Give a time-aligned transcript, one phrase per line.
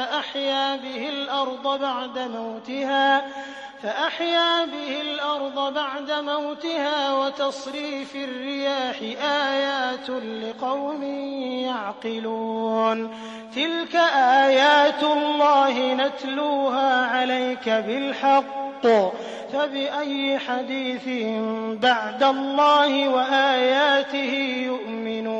[0.00, 3.22] فأحيا به الأرض بعد موتها
[3.82, 11.02] فأحيا به الأرض بعد موتها وتصريف الرياح آيات لقوم
[11.64, 13.10] يعقلون.
[13.54, 13.96] تلك
[14.46, 18.86] آيات الله نتلوها عليك بالحق
[19.52, 21.08] فبأي حديث
[21.82, 24.34] بعد الله وآياته
[24.66, 25.39] يؤمنون.